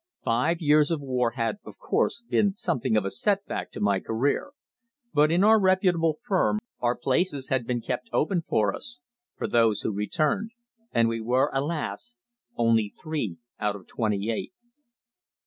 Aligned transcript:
Five 0.23 0.61
years 0.61 0.89
of 0.89 0.99
war 0.99 1.29
had, 1.37 1.59
of 1.63 1.77
course, 1.77 2.23
been 2.27 2.55
something 2.55 2.97
of 2.97 3.05
a 3.05 3.11
set 3.11 3.45
back 3.45 3.69
to 3.69 3.79
my 3.79 3.99
career, 3.99 4.53
but 5.13 5.31
in 5.31 5.43
our 5.43 5.59
reputable 5.59 6.17
firm 6.25 6.57
our 6.79 6.97
places 6.97 7.49
had 7.49 7.67
been 7.67 7.81
kept 7.81 8.09
open 8.11 8.41
for 8.41 8.73
us 8.73 8.99
for 9.37 9.45
those 9.47 9.81
who 9.81 9.91
returned, 9.91 10.53
and 10.91 11.07
we 11.07 11.21
were, 11.21 11.51
alas! 11.53 12.15
only 12.55 12.89
three 12.89 13.37
out 13.59 13.75
of 13.75 13.85
twenty 13.85 14.31
eight. 14.31 14.53